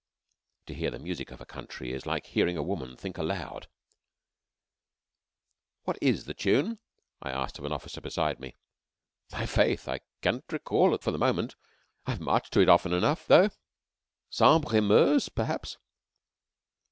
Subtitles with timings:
[0.65, 3.67] (To hear the music of a country is like hearing a woman think aloud.)
[5.83, 6.79] "What is the tune?"
[7.21, 8.55] I asked of an officer beside me.
[9.31, 11.55] "My faith, I can't recall for the moment.
[12.07, 13.51] I've marched to it often enough, though.
[14.31, 15.77] 'Sambre et Meuse,' perhaps.